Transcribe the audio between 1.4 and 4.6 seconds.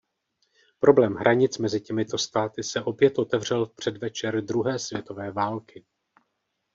mezi těmito státy se opět otevřel předvečer